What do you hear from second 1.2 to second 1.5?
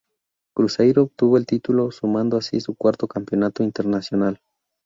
el